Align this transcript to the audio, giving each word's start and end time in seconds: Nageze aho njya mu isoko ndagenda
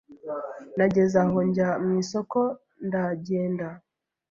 Nageze 0.77 1.15
aho 1.23 1.37
njya 1.47 1.69
mu 1.83 1.91
isoko 2.03 2.39
ndagenda 2.87 3.67